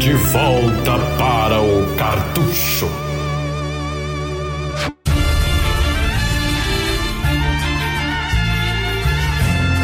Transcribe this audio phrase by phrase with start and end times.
[0.00, 2.88] De volta para o cartucho.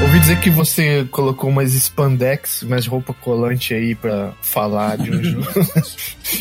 [0.03, 5.23] Ouvi dizer que você colocou umas spandex, umas roupa colante aí pra falar de um
[5.23, 5.47] jogo.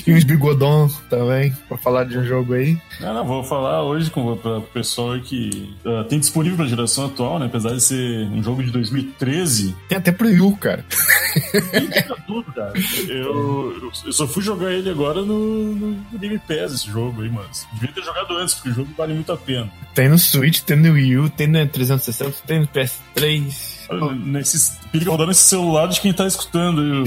[0.07, 2.75] e uns bigodão também, pra falar de um jogo aí.
[3.00, 7.38] Não, não, vou falar hoje com o pessoal que uh, tem disponível pra geração atual,
[7.38, 7.46] né?
[7.46, 9.75] Apesar de ser um jogo de 2013.
[9.88, 10.84] Tem até pro Yu, cara.
[12.25, 12.73] Tudo, cara.
[13.07, 17.49] Eu, eu, só fui jogar ele agora no, no Game Pass, esse jogo aí, mano.
[17.73, 19.71] Devia ter jogado antes, porque o jogo vale muito a pena.
[19.93, 23.77] Tem no Switch, tem no Wii U, tem no 360, tem no PS3.
[24.26, 27.04] Nesses, fica rodando esse celular de quem tá escutando aí.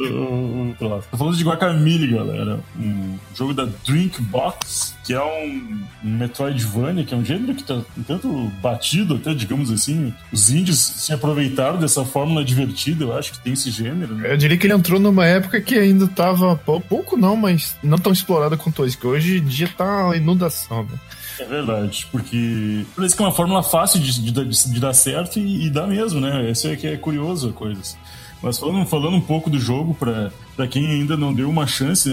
[0.10, 0.74] o,
[1.10, 2.60] Tô falando de Guacamole, galera.
[2.76, 8.02] Um jogo da Drinkbox, que é um Metroidvania, que é um gênero que tá um
[8.02, 10.12] tanto batido, até digamos assim.
[10.32, 14.14] Os índios se aproveitaram dessa fórmula divertida, eu acho que tem esse gênero.
[14.16, 14.32] Né?
[14.32, 18.12] Eu diria que ele entrou numa época que ainda tava pouco não, mas não tão
[18.12, 20.98] explorada quanto hoje, que hoje em dia tá inundação, né?
[21.42, 25.66] É verdade, porque parece que é uma fórmula fácil de, de, de dar certo e,
[25.66, 26.48] e, dá mesmo, né?
[26.48, 27.96] Esse é que é curioso a coisa.
[28.40, 32.10] Mas falando, falando um pouco do jogo, para quem ainda não deu uma chance,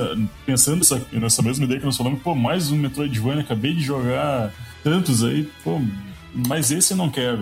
[0.48, 4.52] pensando nessa, nessa mesma ideia que nós falamos, pô, mais um Metroidvania, acabei de jogar
[4.84, 5.80] tantos aí, pô,
[6.34, 7.40] mas esse eu não quero.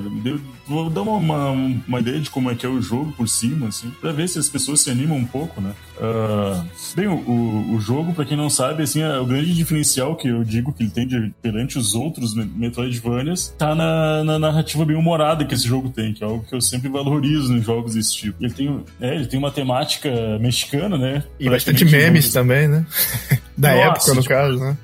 [0.66, 1.52] Vou dar uma, uma,
[1.88, 4.40] uma, ideia de como é que é o jogo por cima, assim, pra ver se
[4.40, 5.74] as pessoas se animam um pouco, né?
[5.98, 10.28] Uh, bem, o, o jogo, para quem não sabe, assim, é o grande diferencial que
[10.28, 14.96] eu digo que ele tem de, perante os outros Metroidvanias tá na, na, narrativa bem
[14.96, 18.14] humorada que esse jogo tem, que é algo que eu sempre valorizo nos jogos desse
[18.14, 18.44] tipo.
[18.44, 21.24] Ele tem, é, ele tem uma temática mexicana, né?
[21.40, 22.86] E bastante memes também, né?
[23.58, 24.78] da Nossa, época, no tipo, caso, né?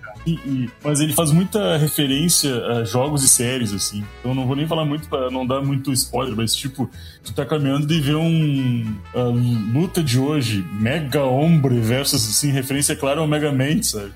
[0.83, 4.03] Mas ele faz muita referência a jogos e séries, assim.
[4.19, 6.89] Então não vou nem falar muito para não dar muito spoiler, mas tipo,
[7.23, 8.95] tu tá caminhando e vê um
[9.73, 14.11] luta de hoje, Mega Hombre versus, assim, referência clara ao Mega Man, sabe?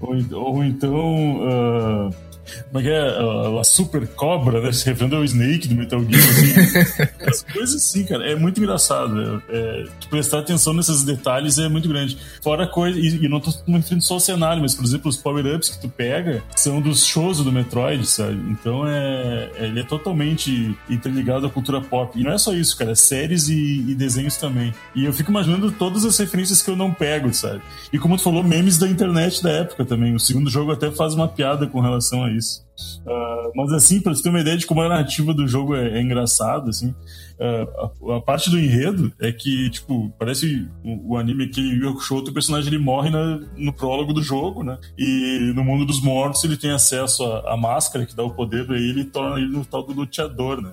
[0.00, 1.40] Ou, ou então.
[1.40, 2.23] Uh,
[2.70, 3.00] como é que é?
[3.00, 4.72] A, a super cobra, né?
[4.72, 6.22] Se referindo ao Snake do Metal Gear.
[6.22, 7.02] Assim.
[7.26, 9.42] As coisas assim, cara, é muito engraçado.
[9.48, 12.18] É, é, prestar atenção nesses detalhes é muito grande.
[12.42, 15.16] Fora coisa, e, e não tô me referindo só ao cenário, mas, por exemplo, os
[15.16, 18.38] power-ups que tu pega são dos shows do Metroid, sabe?
[18.50, 22.18] Então é, ele é totalmente interligado à cultura pop.
[22.18, 24.74] E não é só isso, cara, é séries e, e desenhos também.
[24.94, 27.62] E eu fico imaginando todas as referências que eu não pego, sabe?
[27.92, 30.14] E como tu falou, memes da internet da época também.
[30.14, 32.64] O segundo jogo até faz uma piada com relação a isso.
[33.06, 35.98] Uh, mas assim, pra você ter uma ideia de como a narrativa do jogo é,
[35.98, 41.16] é engraçado, assim, uh, a, a, parte do enredo é que, tipo, parece o, o
[41.16, 44.78] anime que Yu Hakusho, o personagem ele morre na, no prólogo do jogo, né?
[44.98, 48.76] E no mundo dos mortos ele tem acesso à, máscara que dá o poder pra
[48.76, 50.72] ele e torna ele no tal do luteador, né?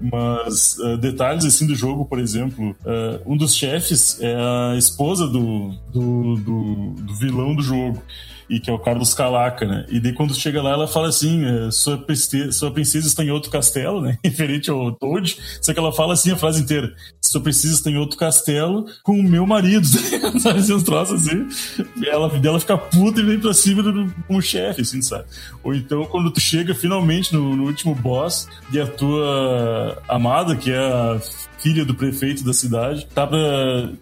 [0.00, 2.74] Mas uh, detalhes assim do jogo, por exemplo,
[3.24, 8.02] um dos chefes é a esposa do, do, do, do vilão do jogo
[8.48, 9.86] e que é o Carlos Calaca, né?
[9.88, 13.30] E daí quando chega lá, ela fala assim: é, sua, princesa, sua princesa está em
[13.30, 14.18] outro castelo, né?
[14.24, 15.36] Referente ao Toad.
[15.60, 19.18] Só que ela fala assim a frase inteira: sua princesa está em outro castelo com
[19.18, 19.86] o meu marido.
[20.40, 20.60] sabe?
[20.60, 21.46] Assim, uns troços assim.
[22.06, 25.24] Ela, ela fica puta e vem pra cima do, com o chefe, assim, sabe?
[25.64, 30.70] Ou então quando tu chega finalmente no, no último boss e a tua amada, que
[30.70, 31.20] é a
[31.58, 33.38] filha do prefeito da cidade, tá pra,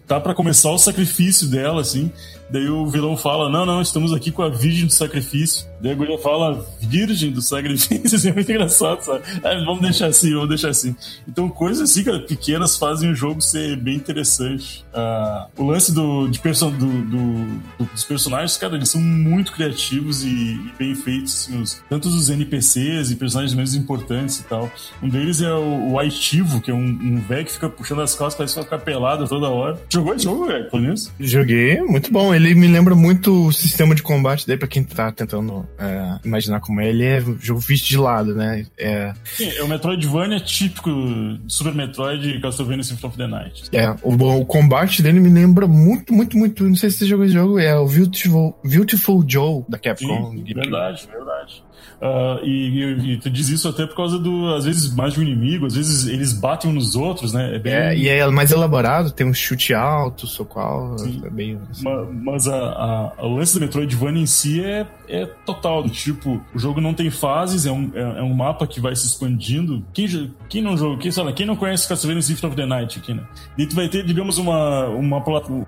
[0.05, 2.11] tá pra começar o sacrifício dela, assim.
[2.49, 5.65] Daí o vilão fala: Não, não, estamos aqui com a Virgem do Sacrifício.
[5.83, 8.01] A guria fala: Virgem do Sacrifício.
[8.05, 9.23] Isso é muito engraçado, sabe?
[9.43, 10.95] Ah, vamos deixar assim, vamos deixar assim.
[11.27, 14.85] Então, coisas assim, cara, pequenas fazem o jogo ser bem interessante.
[14.93, 20.23] Ah, o lance do, de perso do, do, dos personagens, cara, eles são muito criativos
[20.23, 24.71] e, e bem feitos, assim, os, tanto os NPCs e personagens menos importantes e tal.
[25.01, 28.15] Um deles é o, o Aitivo, que é um, um velho que fica puxando as
[28.15, 29.79] costas, parece ficar pelado toda hora.
[29.89, 31.11] Jogou esse jogo, velho, por isso?
[31.19, 35.11] Joguei, muito bom ele me lembra muito o sistema de combate daí, pra quem tá
[35.11, 36.89] tentando é, imaginar como é.
[36.89, 38.65] Ele é jogo visto de lado, né?
[38.77, 40.89] É, Sim, é o Metroidvania típico
[41.47, 43.63] Super Metroid e Castlevania Symphony of the Night.
[43.71, 46.63] É, o, o, combate dele me lembra muito, muito, muito.
[46.63, 50.31] Não sei se você jogou esse jogo, é o Beautiful, Beautiful Joe da Capcom.
[50.31, 51.63] Sim, verdade, verdade.
[52.01, 55.23] Uh, e, e, tu diz isso até por causa do, às vezes, mais de um
[55.23, 57.55] inimigo, às vezes eles batem uns nos outros, né?
[57.55, 57.73] É, bem...
[57.73, 60.27] é e é mais elaborado, tem um chute alto,
[60.99, 61.21] Sim.
[61.25, 61.59] é bem...
[61.69, 61.83] Assim.
[61.83, 66.41] Mas, mas a, a, o lance do Metroidvania em si é, é total, do tipo,
[66.53, 69.83] o jogo não tem fases, é um, é, é um mapa que vai se expandindo.
[69.93, 73.13] Quem, quem não joga, quem, lá, quem não conhece Castlevania Symphony of the Night aqui,
[73.13, 73.23] né?
[73.57, 75.23] E tu vai ter, digamos, uma, uma,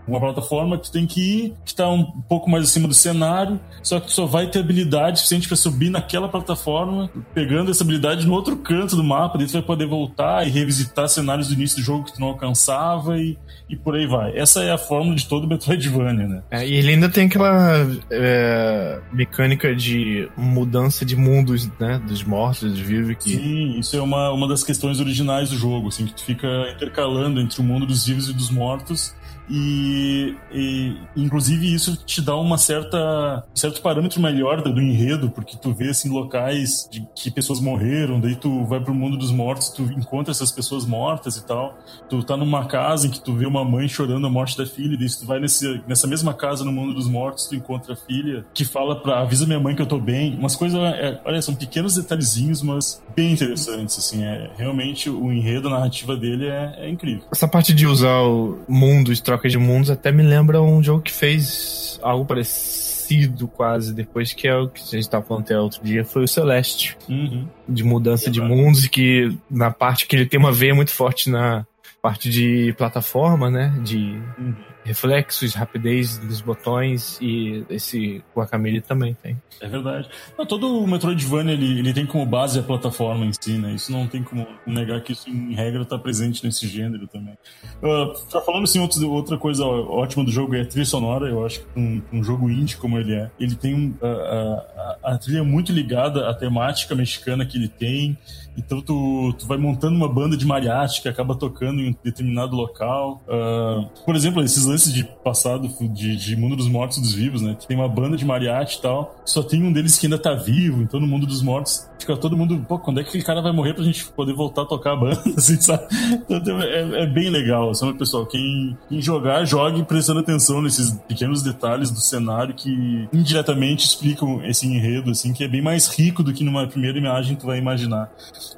[0.07, 3.59] uma plataforma que tu tem que ir, que tá um pouco mais acima do cenário,
[3.81, 7.83] só que tu só vai ter habilidade suficiente para subir na naquela plataforma, pegando essa
[7.83, 11.53] habilidade no outro canto do mapa, daí tu vai poder voltar e revisitar cenários do
[11.55, 13.37] início do jogo que tu não alcançava e,
[13.69, 14.37] e por aí vai.
[14.37, 16.43] Essa é a fórmula de todo Metroidvania, né?
[16.51, 21.99] É, e ele ainda tem aquela é, mecânica de mudança de mundos, né?
[22.07, 23.15] Dos mortos, dos vivos.
[23.17, 23.35] Que...
[23.35, 27.41] Sim, isso é uma, uma das questões originais do jogo, assim, que tu fica intercalando
[27.41, 29.15] entre o mundo dos vivos e dos mortos
[29.49, 35.29] e, e, inclusive isso te dá uma certa um certo parâmetro melhor do, do, enredo
[35.29, 39.31] porque tu vê assim locais de que pessoas morreram daí tu vai pro mundo dos
[39.31, 41.77] mortos tu encontra essas pessoas mortas e tal.
[42.09, 44.97] Tu tá numa casa em que tu vê uma mãe chorando a morte da filha
[44.97, 48.45] daí tu vai nesse, nessa mesma casa no mundo dos mortos tu encontra a filha
[48.53, 50.35] que fala para avisa minha mãe que eu tô bem.
[50.35, 55.67] Umas coisas é, olha são pequenos detalhezinhos mas bem interessantes assim é realmente o enredo
[55.67, 57.23] a narrativa dele é, é incrível.
[57.31, 61.11] Essa parte de usar o mundo troca de mundos até me lembra um jogo que
[61.11, 65.83] fez algo parecido quase depois que é o que a gente estava falando até outro
[65.83, 66.97] dia foi o Celeste.
[67.09, 67.47] Uhum.
[67.67, 71.65] de mudança de mundos que na parte que ele tem uma veia muito forte na
[72.01, 73.73] parte de plataforma né?
[73.83, 74.55] De uhum
[74.87, 79.37] reflexos, rapidez dos botões e esse Guacamole também tem.
[79.59, 80.07] É verdade.
[80.37, 83.73] Não, todo o Metroidvania ele, ele tem como base a plataforma em si, né?
[83.73, 87.37] Isso não tem como negar que isso em regra está presente nesse gênero também.
[87.83, 91.27] Uh, falando assim, outro, outra coisa ótima do jogo é a trilha sonora.
[91.27, 95.13] Eu acho que um, um jogo indie como ele é, ele tem um, a, a,
[95.13, 98.17] a trilha muito ligada à temática mexicana que ele tem.
[98.57, 102.55] Então tu, tu vai montando uma banda de mariachi que acaba tocando em um determinado
[102.55, 103.21] local.
[103.27, 107.41] Uh, por exemplo, esses lances de passado, de, de mundo dos mortos e dos vivos,
[107.41, 107.55] né?
[107.59, 109.15] Que tem uma banda de mariachi e tal.
[109.25, 112.37] Só tem um deles que ainda tá vivo, então no mundo dos mortos fica todo
[112.37, 114.93] mundo, pô, quando é que aquele cara vai morrer pra gente poder voltar a tocar
[114.93, 115.83] a banda, assim, sabe?
[116.29, 118.25] Então é, é bem legal, sabe, pessoal?
[118.25, 124.67] Quem, quem jogar, jogue prestando atenção nesses pequenos detalhes do cenário que indiretamente explicam esse
[124.67, 128.11] enredo, assim, que é bem mais rico do que numa primeira imagem tu vai imaginar.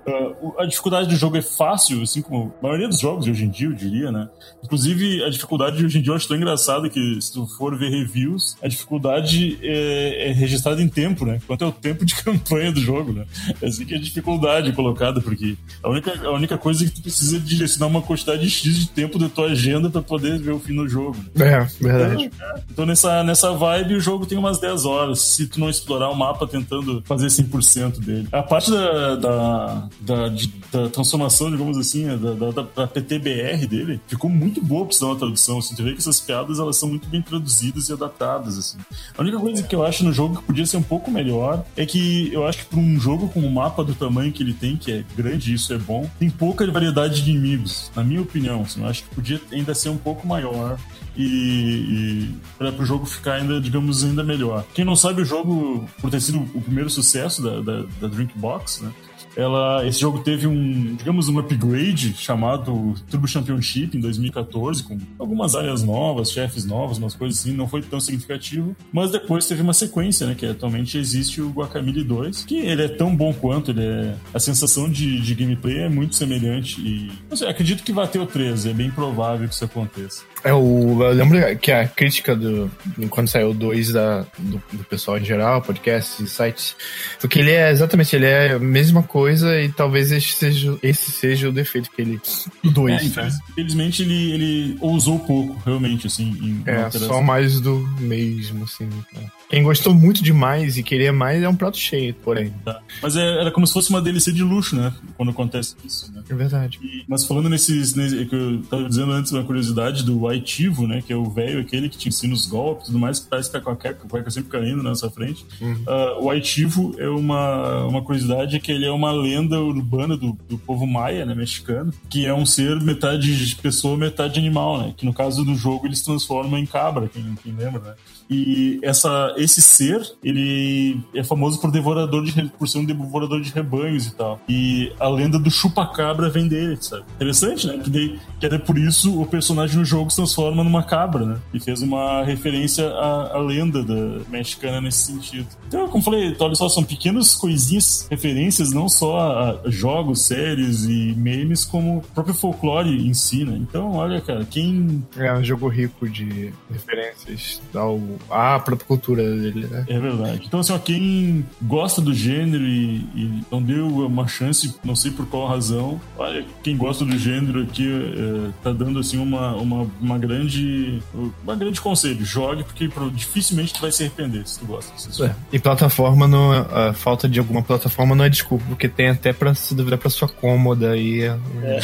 [0.06, 3.45] Uh, a dificuldade do jogo é fácil, assim como a maioria dos jogos de hoje
[3.45, 4.30] em dia, eu diria, né?
[4.63, 7.78] Inclusive, a dificuldade de hoje em dia eu acho tão engraçado que se tu for
[7.78, 11.40] ver reviews, a dificuldade é, é registrada em tempo, né?
[11.46, 13.26] Quanto é o tempo de campanha do jogo, né?
[13.62, 16.96] É assim que é a dificuldade colocada, porque a única, a única coisa é que
[16.96, 20.60] tu precisa direcionar uma quantidade X de tempo da tua agenda para poder ver o
[20.60, 21.18] fim do jogo.
[21.36, 21.48] Né?
[21.48, 22.26] É, verdade.
[22.26, 22.64] Então, é.
[22.72, 26.16] então, nessa, nessa vibe, o jogo tem umas 10 horas, se tu não explorar o
[26.16, 28.28] mapa tentando fazer 100% dele.
[28.32, 33.68] A parte da, da, da, de, da transformação, digamos assim, né, da, da, da, PTBR
[33.68, 35.60] dele, ficou muito boa pra dar uma tradução.
[35.60, 38.57] Assim, tu vê essas piadas elas são muito bem traduzidas e adaptadas.
[38.57, 38.78] Assim.
[39.18, 41.86] A única coisa que eu acho no jogo que podia ser um pouco melhor é
[41.86, 44.78] que eu acho que para um jogo com um mapa do tamanho que ele tem,
[44.78, 48.62] que é grande, isso é bom, tem pouca variedade de inimigos, na minha opinião.
[48.62, 50.78] Assim, eu acho que podia ainda ser um pouco maior
[51.16, 54.66] e, e para o jogo ficar ainda, digamos, ainda melhor.
[54.74, 58.81] Quem não sabe, o jogo, por ter sido o primeiro sucesso da, da, da Drinkbox,
[58.81, 58.92] né?
[59.36, 65.56] Ela, esse jogo teve um, digamos, um upgrade chamado Turbo Championship em 2014, com algumas
[65.56, 69.74] áreas novas, chefes novos, umas coisas assim, não foi tão significativo, mas depois teve uma
[69.74, 73.84] sequência, né, que atualmente existe o Guacamole 2, que ele é tão bom quanto, ele
[73.84, 78.20] é, a sensação de, de gameplay é muito semelhante e, sei, acredito que vai ter
[78.20, 80.24] o 3, é bem provável que isso aconteça.
[80.44, 82.72] É o, eu lembro que a crítica do,
[83.10, 86.76] quando saiu o 2 da, do, do pessoal em geral, podcasts e sites,
[87.20, 91.12] porque ele é exatamente, ele é a mesma coisa coisa e talvez esse seja, esse
[91.12, 92.21] seja o defeito que ele.
[92.63, 93.18] O 2.
[93.18, 96.38] É, infelizmente ele, ele ousou pouco, realmente, assim.
[96.42, 98.90] Em é, só mais do mesmo, assim.
[99.16, 99.19] É.
[99.49, 102.54] Quem gostou muito demais e queria mais é um prato cheio, porém.
[102.64, 102.80] Tá.
[103.02, 104.94] Mas é, era como se fosse uma DLC de luxo, né?
[105.18, 106.19] Quando acontece isso, né?
[106.30, 106.80] É verdade.
[106.81, 111.02] E, mas falando nesses, nesse, que eu tava dizendo antes, uma curiosidade do Aitivo, né?
[111.02, 113.50] Que é o velho, aquele que te ensina os golpes e tudo mais, que parece
[113.50, 115.45] que tá com a cueca sempre caindo na sua frente.
[115.59, 115.74] Uhum.
[115.74, 120.57] Uh, o Aitivo é uma, uma curiosidade que ele é uma lenda urbana do, do
[120.57, 121.33] povo maia, né?
[121.33, 124.94] Mexicano, que é um ser metade pessoa, metade animal, né?
[124.95, 127.94] Que no caso do jogo eles transformam em cabra, quem, quem lembra, né?
[128.30, 133.52] E essa, esse ser, ele é famoso por devorador de por ser um devorador de
[133.52, 134.40] rebanhos e tal.
[134.48, 137.04] E a lenda do chupacabra vem dele, sabe?
[137.16, 137.78] Interessante, né?
[137.78, 141.38] Que, daí, que até por isso o personagem no jogo se transforma numa cabra, né?
[141.54, 145.47] E fez uma referência à, à lenda da mexicana nesse sentido.
[145.68, 151.14] Então, como falei, olha só, são pequenas coisinhas, referências não só a jogos, séries e
[151.16, 153.56] memes, como o próprio folclore em si, né?
[153.57, 155.04] Então, olha, cara, quem.
[155.16, 159.85] É um jogo rico de referências ao, à própria cultura dele, né?
[159.88, 160.44] É verdade.
[160.45, 165.11] Então, assim, ó, quem gosta do gênero e, e não deu uma chance, não sei
[165.11, 169.87] por qual razão, olha, quem gosta do gênero aqui é, tá dando, assim, uma, uma,
[169.99, 171.01] uma grande
[171.44, 172.23] uma grande conselho.
[172.25, 175.23] Jogue, porque dificilmente tu vai se arrepender se tu gosta disso.
[175.23, 175.35] É.
[175.51, 179.54] E plataforma, não, a falta de alguma plataforma não é desculpa, porque tem até pra
[179.54, 181.21] se duvidar pra sua cômoda aí.
[181.23, 181.80] É.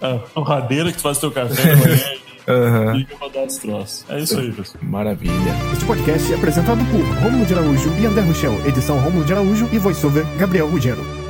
[0.00, 1.98] a torradeira que tu faz teu café da manhã
[2.46, 2.92] Uhum.
[2.92, 4.04] Liga pra dar os troços.
[4.08, 4.84] É isso aí, pessoal.
[4.84, 5.32] Maravilha.
[5.72, 8.66] Este podcast é apresentado por Romulo de Araújo e André Rochel.
[8.66, 11.23] Edição Romulo de Araújo e voiceover Gabriel Ruggiero.